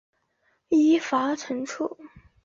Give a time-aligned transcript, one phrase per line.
[0.69, 1.95] 依法惩处